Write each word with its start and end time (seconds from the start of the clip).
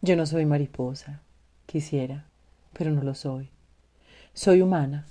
Yo 0.00 0.14
no 0.14 0.26
soy 0.26 0.46
mariposa, 0.46 1.22
quisiera, 1.66 2.24
pero 2.72 2.92
no 2.92 3.02
lo 3.02 3.16
soy. 3.16 3.50
Soy 4.32 4.62
humana. 4.62 5.06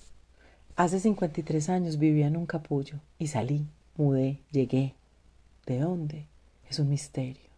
Hace 0.77 1.01
53 1.01 1.67
años 1.67 1.97
vivía 1.97 2.27
en 2.27 2.37
un 2.37 2.45
capullo 2.45 3.01
y 3.19 3.27
salí, 3.27 3.67
mudé, 3.97 4.39
llegué. 4.49 4.95
¿De 5.65 5.79
dónde? 5.79 6.27
Es 6.69 6.79
un 6.79 6.87
misterio. 6.87 7.49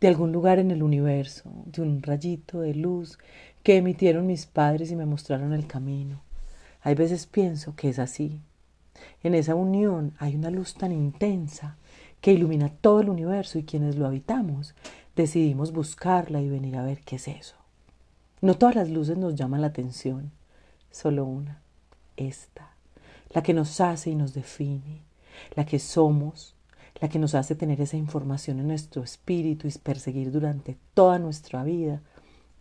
De 0.00 0.08
algún 0.08 0.32
lugar 0.32 0.58
en 0.58 0.70
el 0.70 0.82
universo, 0.82 1.52
de 1.66 1.82
un 1.82 2.02
rayito 2.02 2.60
de 2.60 2.74
luz 2.74 3.18
que 3.62 3.76
emitieron 3.76 4.26
mis 4.26 4.46
padres 4.46 4.90
y 4.90 4.96
me 4.96 5.04
mostraron 5.04 5.52
el 5.52 5.66
camino. 5.66 6.22
Hay 6.80 6.94
veces 6.94 7.26
pienso 7.26 7.76
que 7.76 7.90
es 7.90 7.98
así. 7.98 8.40
En 9.22 9.34
esa 9.34 9.54
unión 9.54 10.14
hay 10.18 10.34
una 10.36 10.48
luz 10.48 10.72
tan 10.72 10.90
intensa 10.90 11.76
que 12.22 12.32
ilumina 12.32 12.70
todo 12.70 13.02
el 13.02 13.10
universo 13.10 13.58
y 13.58 13.64
quienes 13.64 13.96
lo 13.96 14.06
habitamos 14.06 14.74
decidimos 15.16 15.72
buscarla 15.72 16.40
y 16.40 16.48
venir 16.48 16.76
a 16.76 16.84
ver 16.84 17.00
qué 17.00 17.16
es 17.16 17.26
eso. 17.26 17.56
No 18.42 18.54
todas 18.54 18.76
las 18.76 18.90
luces 18.90 19.16
nos 19.16 19.34
llaman 19.34 19.62
la 19.62 19.68
atención, 19.68 20.30
solo 20.90 21.24
una, 21.24 21.62
esta, 22.16 22.70
la 23.30 23.42
que 23.42 23.54
nos 23.54 23.80
hace 23.80 24.10
y 24.10 24.14
nos 24.14 24.34
define, 24.34 25.00
la 25.54 25.64
que 25.64 25.78
somos, 25.78 26.54
la 27.00 27.08
que 27.08 27.18
nos 27.18 27.34
hace 27.34 27.54
tener 27.54 27.80
esa 27.80 27.96
información 27.96 28.60
en 28.60 28.68
nuestro 28.68 29.02
espíritu 29.02 29.66
y 29.66 29.72
perseguir 29.72 30.30
durante 30.30 30.76
toda 30.94 31.18
nuestra 31.18 31.64
vida 31.64 32.02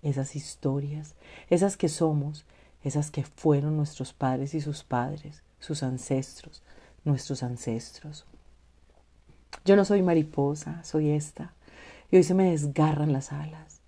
esas 0.02 0.36
historias, 0.36 1.16
esas 1.50 1.78
que 1.78 1.90
somos, 1.90 2.46
esas 2.84 3.12
que 3.12 3.24
fueron 3.24 3.76
nuestros 3.76 4.14
padres 4.14 4.54
y 4.54 4.62
sus 4.62 4.84
padres, 4.84 5.44
sus 5.60 5.84
ancestros, 5.84 6.64
nuestros 7.04 7.44
ancestros. 7.44 8.26
Yo 9.66 9.76
no 9.76 9.84
soy 9.84 10.02
mariposa, 10.02 10.84
soy 10.84 11.10
esta, 11.10 11.54
y 12.12 12.18
hoy 12.18 12.24
se 12.24 12.34
me 12.34 12.52
desgarran 12.52 13.14
las 13.14 13.32
alas. 13.32 13.82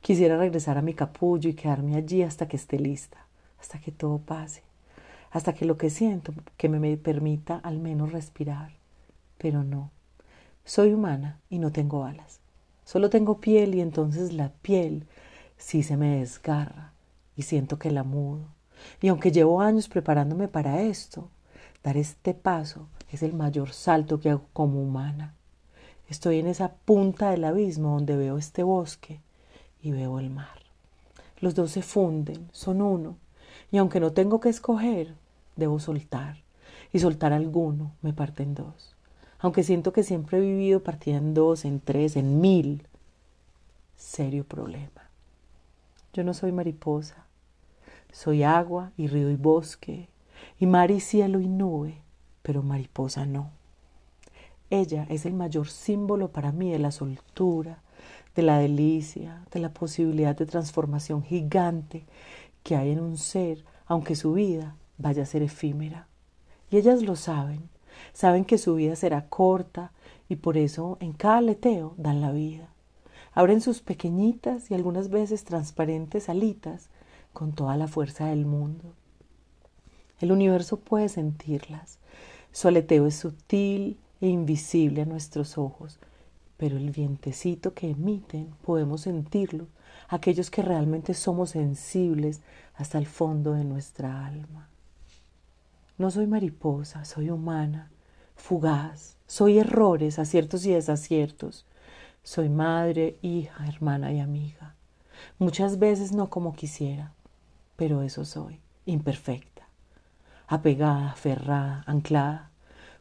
Quisiera 0.00 0.38
regresar 0.38 0.78
a 0.78 0.82
mi 0.82 0.94
capullo 0.94 1.50
y 1.50 1.54
quedarme 1.54 1.96
allí 1.96 2.22
hasta 2.22 2.48
que 2.48 2.56
esté 2.56 2.78
lista, 2.78 3.26
hasta 3.60 3.78
que 3.80 3.92
todo 3.92 4.18
pase, 4.18 4.62
hasta 5.30 5.52
que 5.52 5.64
lo 5.64 5.76
que 5.76 5.90
siento 5.90 6.32
que 6.56 6.68
me 6.68 6.96
permita 6.96 7.56
al 7.56 7.78
menos 7.78 8.12
respirar. 8.12 8.72
Pero 9.38 9.62
no, 9.62 9.90
soy 10.64 10.92
humana 10.92 11.38
y 11.48 11.58
no 11.58 11.70
tengo 11.72 12.04
alas. 12.04 12.40
Solo 12.84 13.10
tengo 13.10 13.40
piel 13.40 13.74
y 13.74 13.80
entonces 13.80 14.32
la 14.32 14.48
piel 14.48 15.06
sí 15.56 15.82
se 15.82 15.96
me 15.96 16.18
desgarra 16.18 16.92
y 17.36 17.42
siento 17.42 17.78
que 17.78 17.90
la 17.90 18.02
mudo. 18.02 18.46
Y 19.00 19.08
aunque 19.08 19.30
llevo 19.30 19.60
años 19.60 19.88
preparándome 19.88 20.48
para 20.48 20.82
esto, 20.82 21.28
dar 21.84 21.96
este 21.96 22.34
paso 22.34 22.88
es 23.12 23.22
el 23.22 23.34
mayor 23.34 23.72
salto 23.72 24.20
que 24.20 24.30
hago 24.30 24.46
como 24.52 24.82
humana. 24.82 25.34
Estoy 26.10 26.40
en 26.40 26.48
esa 26.48 26.72
punta 26.72 27.30
del 27.30 27.44
abismo 27.44 27.90
donde 27.90 28.16
veo 28.16 28.36
este 28.36 28.64
bosque 28.64 29.20
y 29.80 29.92
veo 29.92 30.18
el 30.18 30.28
mar. 30.28 30.58
Los 31.38 31.54
dos 31.54 31.70
se 31.70 31.82
funden, 31.82 32.48
son 32.50 32.82
uno, 32.82 33.16
y 33.70 33.78
aunque 33.78 34.00
no 34.00 34.12
tengo 34.12 34.40
que 34.40 34.48
escoger, 34.48 35.14
debo 35.54 35.78
soltar, 35.78 36.38
y 36.92 36.98
soltar 36.98 37.32
alguno 37.32 37.92
me 38.02 38.12
parte 38.12 38.42
en 38.42 38.56
dos. 38.56 38.96
Aunque 39.38 39.62
siento 39.62 39.92
que 39.92 40.02
siempre 40.02 40.38
he 40.38 40.40
vivido 40.40 40.82
partida 40.82 41.16
en 41.16 41.32
dos, 41.32 41.64
en 41.64 41.78
tres, 41.78 42.16
en 42.16 42.40
mil, 42.40 42.88
serio 43.96 44.42
problema. 44.42 45.08
Yo 46.12 46.24
no 46.24 46.34
soy 46.34 46.50
mariposa, 46.50 47.24
soy 48.10 48.42
agua 48.42 48.90
y 48.96 49.06
río 49.06 49.30
y 49.30 49.36
bosque, 49.36 50.08
y 50.58 50.66
mar 50.66 50.90
y 50.90 50.98
cielo 50.98 51.38
y 51.38 51.46
nube, 51.46 52.02
pero 52.42 52.64
mariposa 52.64 53.26
no. 53.26 53.59
Ella 54.70 55.04
es 55.10 55.26
el 55.26 55.34
mayor 55.34 55.68
símbolo 55.68 56.30
para 56.30 56.52
mí 56.52 56.70
de 56.70 56.78
la 56.78 56.92
soltura, 56.92 57.82
de 58.36 58.42
la 58.42 58.58
delicia, 58.58 59.44
de 59.50 59.60
la 59.60 59.72
posibilidad 59.72 60.36
de 60.36 60.46
transformación 60.46 61.24
gigante 61.24 62.06
que 62.62 62.76
hay 62.76 62.92
en 62.92 63.00
un 63.00 63.18
ser, 63.18 63.64
aunque 63.86 64.14
su 64.14 64.32
vida 64.32 64.76
vaya 64.96 65.24
a 65.24 65.26
ser 65.26 65.42
efímera. 65.42 66.06
Y 66.70 66.76
ellas 66.76 67.02
lo 67.02 67.16
saben, 67.16 67.68
saben 68.12 68.44
que 68.44 68.58
su 68.58 68.76
vida 68.76 68.94
será 68.94 69.28
corta 69.28 69.92
y 70.28 70.36
por 70.36 70.56
eso 70.56 70.96
en 71.00 71.12
cada 71.12 71.38
aleteo 71.38 71.94
dan 71.96 72.20
la 72.20 72.30
vida. 72.30 72.68
Abren 73.32 73.60
sus 73.60 73.80
pequeñitas 73.80 74.70
y 74.70 74.74
algunas 74.74 75.10
veces 75.10 75.44
transparentes 75.44 76.28
alitas 76.28 76.88
con 77.32 77.52
toda 77.52 77.76
la 77.76 77.88
fuerza 77.88 78.26
del 78.26 78.46
mundo. 78.46 78.94
El 80.20 80.32
universo 80.32 80.78
puede 80.78 81.08
sentirlas. 81.08 81.98
Su 82.52 82.68
aleteo 82.68 83.06
es 83.06 83.16
sutil, 83.16 83.98
e 84.20 84.28
invisible 84.28 85.02
a 85.02 85.06
nuestros 85.06 85.58
ojos, 85.58 85.98
pero 86.56 86.76
el 86.76 86.90
vientecito 86.90 87.74
que 87.74 87.90
emiten 87.90 88.54
podemos 88.62 89.02
sentirlo, 89.02 89.66
aquellos 90.08 90.50
que 90.50 90.62
realmente 90.62 91.14
somos 91.14 91.50
sensibles 91.50 92.40
hasta 92.74 92.98
el 92.98 93.06
fondo 93.06 93.52
de 93.52 93.64
nuestra 93.64 94.26
alma. 94.26 94.68
No 95.96 96.10
soy 96.10 96.26
mariposa, 96.26 97.04
soy 97.04 97.30
humana, 97.30 97.90
fugaz, 98.36 99.16
soy 99.26 99.58
errores, 99.58 100.18
aciertos 100.18 100.66
y 100.66 100.72
desaciertos. 100.72 101.66
Soy 102.22 102.48
madre, 102.48 103.16
hija, 103.22 103.66
hermana 103.66 104.12
y 104.12 104.20
amiga. 104.20 104.74
Muchas 105.38 105.78
veces 105.78 106.12
no 106.12 106.28
como 106.28 106.54
quisiera, 106.54 107.12
pero 107.76 108.02
eso 108.02 108.24
soy, 108.24 108.60
imperfecta, 108.86 109.68
apegada, 110.46 111.12
aferrada, 111.12 111.84
anclada, 111.86 112.49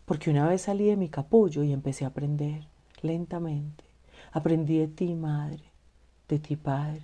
porque 0.09 0.31
una 0.31 0.47
vez 0.47 0.63
salí 0.63 0.85
de 0.85 0.97
mi 0.97 1.07
capullo 1.07 1.63
y 1.63 1.71
empecé 1.71 2.03
a 2.03 2.07
aprender 2.07 2.65
lentamente. 3.03 3.83
Aprendí 4.31 4.79
de 4.79 4.87
ti, 4.87 5.13
madre, 5.13 5.61
de 6.27 6.39
ti, 6.39 6.55
padre, 6.55 7.03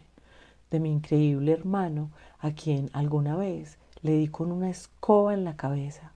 de 0.72 0.80
mi 0.80 0.92
increíble 0.92 1.52
hermano, 1.52 2.10
a 2.40 2.54
quien 2.54 2.90
alguna 2.94 3.36
vez 3.36 3.78
le 4.02 4.14
di 4.14 4.28
con 4.28 4.52
una 4.52 4.72
escoba 4.72 5.36
en 5.36 5.44
la 5.44 5.56
cabeza. 5.56 6.14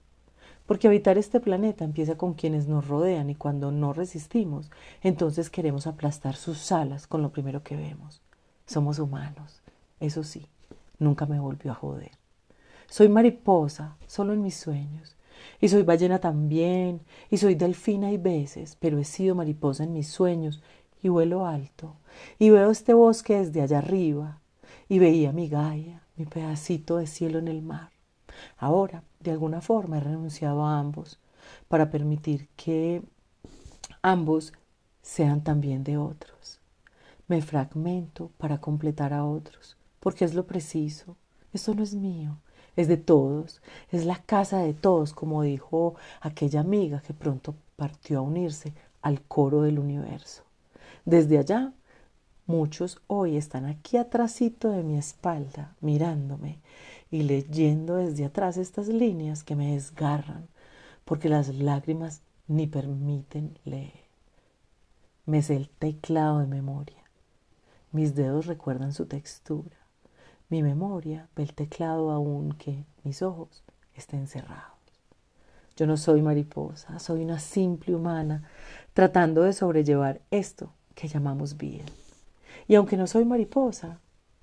Porque 0.66 0.88
habitar 0.88 1.16
este 1.16 1.38
planeta 1.38 1.84
empieza 1.84 2.16
con 2.16 2.34
quienes 2.34 2.66
nos 2.66 2.88
rodean 2.88 3.30
y 3.30 3.36
cuando 3.36 3.70
no 3.70 3.92
resistimos, 3.92 4.68
entonces 5.00 5.48
queremos 5.48 5.86
aplastar 5.86 6.34
sus 6.34 6.72
alas 6.72 7.06
con 7.06 7.22
lo 7.22 7.30
primero 7.30 7.62
que 7.62 7.76
vemos. 7.76 8.20
Somos 8.66 8.98
humanos, 8.98 9.62
eso 10.00 10.24
sí, 10.24 10.48
nunca 10.98 11.24
me 11.26 11.38
volvió 11.38 11.70
a 11.70 11.76
joder. 11.76 12.10
Soy 12.88 13.08
mariposa, 13.08 13.96
solo 14.08 14.32
en 14.32 14.42
mis 14.42 14.56
sueños, 14.56 15.14
y 15.60 15.68
soy 15.68 15.82
ballena 15.82 16.18
también, 16.18 17.00
y 17.30 17.38
soy 17.38 17.54
delfina 17.54 18.08
hay 18.08 18.18
veces, 18.18 18.76
pero 18.80 18.98
he 18.98 19.04
sido 19.04 19.34
mariposa 19.34 19.84
en 19.84 19.92
mis 19.92 20.08
sueños, 20.08 20.62
y 21.02 21.08
vuelo 21.08 21.46
alto, 21.46 21.96
y 22.38 22.50
veo 22.50 22.70
este 22.70 22.94
bosque 22.94 23.38
desde 23.38 23.62
allá 23.62 23.78
arriba, 23.78 24.40
y 24.88 24.98
veía 24.98 25.32
mi 25.32 25.48
Gaia, 25.48 26.02
mi 26.16 26.26
pedacito 26.26 26.96
de 26.96 27.06
cielo 27.06 27.38
en 27.38 27.48
el 27.48 27.62
mar. 27.62 27.90
Ahora, 28.58 29.02
de 29.20 29.30
alguna 29.30 29.60
forma, 29.60 29.98
he 29.98 30.00
renunciado 30.00 30.64
a 30.64 30.78
ambos, 30.78 31.18
para 31.68 31.90
permitir 31.90 32.48
que 32.56 33.02
ambos 34.02 34.52
sean 35.02 35.42
también 35.42 35.84
de 35.84 35.96
otros. 35.96 36.60
Me 37.28 37.42
fragmento 37.42 38.30
para 38.38 38.58
completar 38.58 39.12
a 39.12 39.24
otros, 39.24 39.76
porque 40.00 40.24
es 40.24 40.34
lo 40.34 40.46
preciso. 40.46 41.16
Esto 41.52 41.74
no 41.74 41.82
es 41.82 41.94
mío, 41.94 42.38
es 42.76 42.88
de 42.88 42.96
todos, 42.96 43.60
es 43.90 44.04
la 44.04 44.16
casa 44.16 44.58
de 44.58 44.74
todos, 44.74 45.12
como 45.12 45.42
dijo 45.42 45.94
aquella 46.20 46.60
amiga 46.60 47.00
que 47.00 47.14
pronto 47.14 47.54
partió 47.76 48.18
a 48.18 48.22
unirse 48.22 48.72
al 49.02 49.22
coro 49.22 49.62
del 49.62 49.78
universo. 49.78 50.42
Desde 51.04 51.38
allá, 51.38 51.72
muchos 52.46 53.00
hoy 53.06 53.36
están 53.36 53.64
aquí 53.64 53.96
atrásito 53.96 54.70
de 54.70 54.82
mi 54.82 54.96
espalda, 54.96 55.74
mirándome 55.80 56.58
y 57.10 57.22
leyendo 57.22 57.96
desde 57.96 58.24
atrás 58.24 58.56
estas 58.56 58.88
líneas 58.88 59.42
que 59.42 59.56
me 59.56 59.72
desgarran, 59.72 60.48
porque 61.04 61.28
las 61.28 61.54
lágrimas 61.54 62.22
ni 62.46 62.66
permiten 62.66 63.58
leer. 63.64 64.04
Me 65.26 65.42
sé 65.42 65.56
el 65.56 65.68
teclado 65.68 66.40
de 66.40 66.46
memoria. 66.46 67.04
Mis 67.92 68.14
dedos 68.14 68.46
recuerdan 68.46 68.92
su 68.92 69.06
textura. 69.06 69.79
Mi 70.50 70.64
memoria 70.64 71.28
ve 71.36 71.44
el 71.44 71.54
teclado 71.54 72.10
aunque 72.10 72.84
mis 73.04 73.22
ojos 73.22 73.62
estén 73.94 74.26
cerrados. 74.26 74.78
Yo 75.76 75.86
no 75.86 75.96
soy 75.96 76.22
mariposa, 76.22 76.98
soy 76.98 77.22
una 77.22 77.38
simple 77.38 77.94
humana 77.94 78.42
tratando 78.92 79.42
de 79.42 79.52
sobrellevar 79.52 80.20
esto 80.32 80.72
que 80.96 81.06
llamamos 81.06 81.56
vida. 81.56 81.84
Y 82.66 82.74
aunque 82.74 82.96
no 82.96 83.06
soy 83.06 83.24
mariposa, 83.24 84.00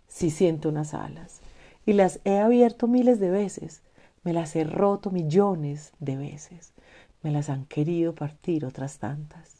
sí 0.08 0.32
siento 0.32 0.70
unas 0.70 0.94
alas 0.94 1.42
y 1.86 1.92
las 1.92 2.22
he 2.24 2.40
abierto 2.40 2.88
miles 2.88 3.20
de 3.20 3.30
veces, 3.30 3.82
me 4.24 4.32
las 4.32 4.56
he 4.56 4.64
roto 4.64 5.12
millones 5.12 5.92
de 6.00 6.16
veces, 6.16 6.72
me 7.22 7.32
las 7.32 7.50
han 7.50 7.66
querido 7.66 8.16
partir 8.16 8.66
otras 8.66 8.98
tantas 8.98 9.58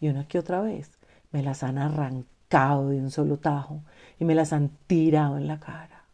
y 0.00 0.08
una 0.08 0.26
que 0.26 0.38
otra 0.38 0.62
vez 0.62 0.92
me 1.30 1.42
las 1.42 1.62
han 1.62 1.76
arrancado 1.76 2.33
de 2.54 3.00
un 3.00 3.10
solo 3.10 3.36
tajo 3.36 3.82
y 4.20 4.24
me 4.24 4.36
las 4.36 4.52
han 4.52 4.70
tirado 4.86 5.36
en 5.36 5.48
la 5.48 5.58
cara. 5.58 6.04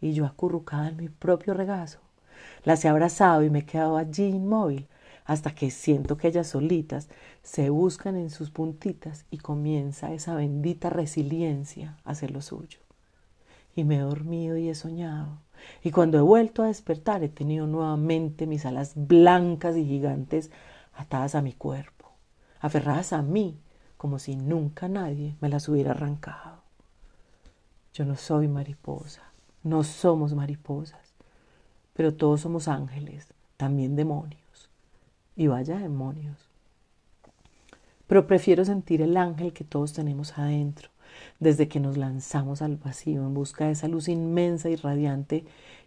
Y 0.00 0.12
yo 0.12 0.24
acurrucada 0.24 0.88
en 0.88 0.96
mi 0.96 1.08
propio 1.08 1.52
regazo, 1.52 1.98
las 2.62 2.84
he 2.84 2.88
abrazado 2.88 3.42
y 3.42 3.50
me 3.50 3.60
he 3.60 3.66
quedado 3.66 3.96
allí 3.96 4.24
inmóvil 4.24 4.86
hasta 5.24 5.52
que 5.52 5.72
siento 5.72 6.16
que 6.16 6.28
ellas 6.28 6.46
solitas 6.46 7.08
se 7.42 7.70
buscan 7.70 8.14
en 8.14 8.30
sus 8.30 8.50
puntitas 8.50 9.26
y 9.32 9.38
comienza 9.38 10.12
esa 10.12 10.36
bendita 10.36 10.90
resiliencia 10.90 11.98
a 12.04 12.12
hacer 12.12 12.30
lo 12.30 12.40
suyo. 12.40 12.78
Y 13.74 13.82
me 13.82 13.96
he 13.96 14.00
dormido 14.00 14.56
y 14.56 14.68
he 14.68 14.76
soñado. 14.76 15.40
Y 15.82 15.90
cuando 15.90 16.18
he 16.18 16.22
vuelto 16.22 16.62
a 16.62 16.68
despertar 16.68 17.24
he 17.24 17.28
tenido 17.28 17.66
nuevamente 17.66 18.46
mis 18.46 18.64
alas 18.64 18.92
blancas 18.94 19.76
y 19.76 19.84
gigantes 19.84 20.52
atadas 20.94 21.34
a 21.34 21.42
mi 21.42 21.52
cuerpo, 21.52 22.12
aferradas 22.60 23.12
a 23.12 23.22
mí, 23.22 23.58
como 23.96 24.18
si 24.18 24.36
nunca 24.36 24.88
nadie 24.88 25.36
me 25.40 25.48
las 25.48 25.68
hubiera 25.68 25.92
arrancado. 25.92 26.58
Yo 27.94 28.04
no 28.04 28.16
soy 28.16 28.48
mariposa, 28.48 29.22
no 29.62 29.84
somos 29.84 30.34
mariposas, 30.34 31.14
pero 31.94 32.12
todos 32.14 32.40
somos 32.40 32.68
ángeles, 32.68 33.32
también 33.56 33.96
demonios. 33.96 34.70
Y 35.36 35.46
vaya 35.46 35.78
demonios. 35.78 36.48
Pero 38.06 38.26
prefiero 38.26 38.64
sentir 38.64 39.00
el 39.00 39.16
ángel 39.16 39.52
que 39.52 39.64
todos 39.64 39.92
tenemos 39.92 40.38
adentro, 40.38 40.90
desde 41.38 41.68
que 41.68 41.80
nos 41.80 41.96
lanzamos 41.96 42.62
al 42.62 42.76
vacío 42.76 43.22
en 43.22 43.34
busca 43.34 43.66
de 43.66 43.72
esa 43.72 43.88
luz 43.88 44.08
inmensa 44.08 44.68
y 44.68 44.76
radiante 44.76 45.44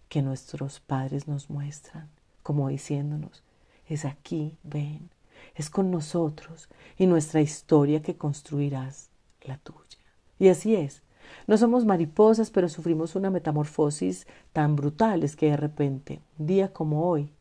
que 0.10 0.22
nuestros 0.22 0.80
padres 0.80 1.28
nos 1.28 1.50
muestran, 1.50 2.10
como 2.44 2.70
diciéndonos, 2.70 3.44
es 3.88 4.06
aquí, 4.06 4.58
ven, 4.64 5.10
es 5.56 5.70
con 5.70 5.92
nosotros 5.92 6.70
y 6.98 7.08
nuestra 7.08 7.42
historia 7.42 8.02
que 8.02 8.16
construirás 8.16 9.10
la 9.42 9.58
tuya. 9.58 9.98
Y 10.40 10.50
así 10.50 10.76
es. 10.76 11.02
No 11.46 11.58
somos 11.58 11.86
mariposas, 11.86 12.52
pero 12.52 12.70
sufrimos 12.70 13.16
una 13.16 13.30
metamorfosis 13.30 14.28
tan 14.54 14.76
brutal 14.76 15.24
es 15.24 15.36
que 15.36 15.52
de 15.52 15.58
repente, 15.58 16.22
un 16.38 16.48
día 16.48 16.74
como 16.74 17.08
hoy, 17.08 17.32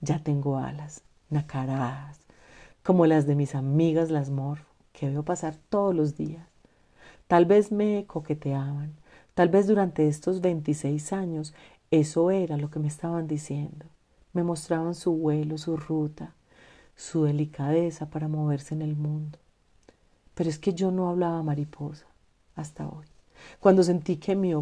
ya 0.00 0.22
tengo 0.22 0.58
alas, 0.58 1.02
nacaradas, 1.30 2.20
como 2.82 3.06
las 3.06 3.26
de 3.26 3.34
mis 3.34 3.54
amigas 3.54 4.10
las 4.10 4.30
morfo, 4.30 4.66
que 4.92 5.08
veo 5.08 5.24
pasar 5.24 5.56
todos 5.68 5.94
los 5.94 6.16
días. 6.16 6.46
Tal 7.26 7.46
vez 7.46 7.72
me 7.72 8.04
coqueteaban, 8.06 8.92
tal 9.34 9.48
vez 9.48 9.66
durante 9.66 10.08
estos 10.08 10.40
26 10.40 11.12
años 11.12 11.54
eso 11.90 12.30
era 12.30 12.56
lo 12.56 12.70
que 12.70 12.78
me 12.78 12.88
estaban 12.88 13.26
diciendo. 13.26 13.86
Me 14.32 14.42
mostraban 14.42 14.94
su 14.94 15.12
vuelo, 15.12 15.58
su 15.58 15.76
ruta, 15.76 16.34
su 16.96 17.24
delicadeza 17.24 18.10
para 18.10 18.28
moverse 18.28 18.74
en 18.74 18.82
el 18.82 18.96
mundo. 18.96 19.38
Pero 20.34 20.50
es 20.50 20.58
que 20.58 20.74
yo 20.74 20.90
no 20.90 21.08
hablaba 21.08 21.42
mariposa 21.42 22.06
hasta 22.56 22.88
hoy. 22.88 23.06
Cuando 23.60 23.82
sentí 23.82 24.16
que 24.16 24.36
mi, 24.36 24.52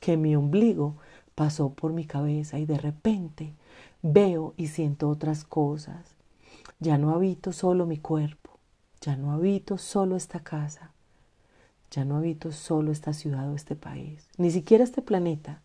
que 0.00 0.16
mi 0.16 0.36
ombligo 0.36 0.96
pasó 1.34 1.70
por 1.70 1.92
mi 1.92 2.04
cabeza 2.04 2.58
y 2.58 2.66
de 2.66 2.78
repente 2.78 3.54
veo 4.02 4.54
y 4.56 4.68
siento 4.68 5.08
otras 5.08 5.44
cosas. 5.44 6.16
Ya 6.80 6.98
no 6.98 7.10
habito 7.10 7.52
solo 7.52 7.86
mi 7.86 7.98
cuerpo, 7.98 8.58
ya 9.00 9.16
no 9.16 9.32
habito 9.32 9.78
solo 9.78 10.16
esta 10.16 10.40
casa, 10.40 10.92
ya 11.90 12.04
no 12.04 12.16
habito 12.16 12.52
solo 12.52 12.92
esta 12.92 13.12
ciudad 13.12 13.50
o 13.50 13.54
este 13.54 13.74
país, 13.74 14.28
ni 14.36 14.50
siquiera 14.50 14.84
este 14.84 15.02
planeta. 15.02 15.60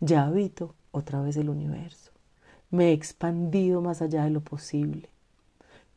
Ya 0.00 0.24
habito 0.24 0.74
otra 0.90 1.22
vez 1.22 1.36
el 1.36 1.48
universo. 1.48 2.10
Me 2.70 2.88
he 2.88 2.92
expandido 2.92 3.80
más 3.80 4.02
allá 4.02 4.24
de 4.24 4.30
lo 4.30 4.40
posible. 4.40 5.08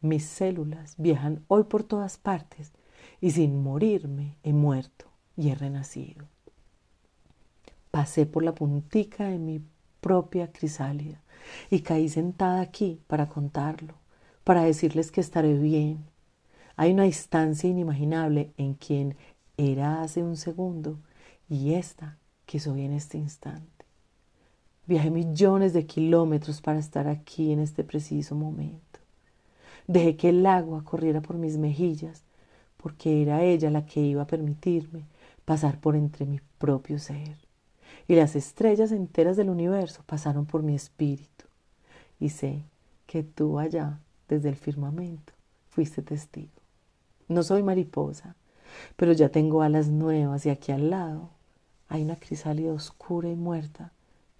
Mis 0.02 0.26
células 0.26 0.96
viajan 0.98 1.44
hoy 1.48 1.64
por 1.64 1.84
todas 1.84 2.18
partes 2.18 2.72
y 3.20 3.32
sin 3.32 3.62
morirme 3.64 4.38
he 4.44 4.54
muerto 4.54 5.06
y 5.36 5.50
he 5.50 5.56
renacido. 5.56 6.26
Pasé 7.92 8.26
por 8.26 8.44
la 8.44 8.54
puntica 8.54 9.26
de 9.26 9.40
mi 9.40 9.62
propia 10.02 10.52
crisálida 10.52 11.22
y 11.70 11.82
caí 11.82 12.10
sentada 12.10 12.62
aquí 12.62 13.02
para 13.08 13.28
contarlo, 13.28 13.96
para 14.44 14.64
decirles 14.64 15.12
que 15.12 15.22
estaré 15.22 15.58
bien. 15.58 16.06
Hay 16.76 16.94
una 16.94 17.04
distancia 17.04 17.70
inimaginable 17.70 18.54
en 18.58 18.76
quien 18.76 19.16
era 19.58 20.02
hace 20.04 20.22
un 20.22 20.38
segundo 20.38 21.00
y 21.50 21.74
esta 21.74 22.18
que 22.46 22.60
soy 22.60 22.84
en 22.84 22.94
este 22.94 23.18
instante. 23.18 23.86
Viajé 24.86 25.10
millones 25.10 25.74
de 25.74 25.86
kilómetros 25.86 26.62
para 26.62 26.80
estar 26.80 27.08
aquí 27.08 27.52
en 27.52 27.60
este 27.60 27.84
preciso 27.84 28.36
momento. 28.36 28.97
Dejé 29.88 30.18
que 30.18 30.30
el 30.30 30.46
agua 30.46 30.84
corriera 30.84 31.22
por 31.22 31.38
mis 31.38 31.58
mejillas, 31.58 32.24
porque 32.78 33.22
era 33.22 33.44
ella 33.44 33.72
la 33.72 33.86
que 33.86 34.02
iba 34.02 34.24
a 34.24 34.28
permitirme 34.28 35.04
pasar 35.46 35.80
por 35.80 35.96
entre 35.96 36.26
mi 36.26 36.40
propio 36.60 37.00
ser 37.00 37.48
y 38.08 38.16
las 38.16 38.36
estrellas 38.36 38.92
enteras 38.92 39.36
del 39.38 39.50
universo 39.50 40.02
pasaron 40.06 40.46
por 40.46 40.64
mi 40.64 40.76
espíritu. 40.76 41.46
Y 42.20 42.30
sé 42.30 42.64
que 43.06 43.24
tú 43.24 43.60
allá, 43.60 44.00
desde 44.28 44.50
el 44.50 44.56
firmamento, 44.56 45.34
fuiste 45.70 46.02
testigo. 46.02 46.50
No 47.28 47.44
soy 47.44 47.64
mariposa, 47.64 48.36
pero 48.96 49.12
ya 49.12 49.30
tengo 49.30 49.62
alas 49.62 49.90
nuevas 49.90 50.46
y 50.46 50.50
aquí 50.50 50.72
al 50.72 50.90
lado 50.90 51.30
hay 51.90 52.04
una 52.04 52.16
crisálida 52.16 52.72
oscura 52.72 53.30
y 53.30 53.36
muerta 53.36 53.92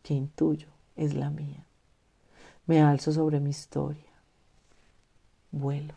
que 0.04 0.14
intuyo 0.14 0.68
es 0.96 1.14
la 1.14 1.30
mía. 1.30 1.64
Me 2.66 2.82
alzo 2.82 3.12
sobre 3.12 3.40
mi 3.40 3.50
historia. 3.50 4.07
Vuelo. 5.58 5.94